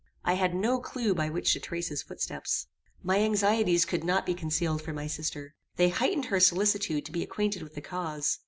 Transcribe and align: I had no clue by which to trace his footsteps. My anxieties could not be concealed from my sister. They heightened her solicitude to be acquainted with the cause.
I 0.25 0.33
had 0.33 0.55
no 0.55 0.79
clue 0.79 1.13
by 1.13 1.29
which 1.29 1.53
to 1.53 1.59
trace 1.59 1.89
his 1.89 2.01
footsteps. 2.01 2.65
My 3.03 3.19
anxieties 3.19 3.85
could 3.85 4.03
not 4.03 4.25
be 4.25 4.33
concealed 4.33 4.81
from 4.81 4.95
my 4.95 5.05
sister. 5.05 5.53
They 5.75 5.89
heightened 5.89 6.25
her 6.25 6.39
solicitude 6.39 7.05
to 7.05 7.11
be 7.11 7.21
acquainted 7.21 7.61
with 7.61 7.75
the 7.75 7.81
cause. 7.81 8.39